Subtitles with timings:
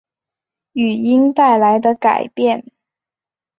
[0.73, 2.65] 语音带来的改变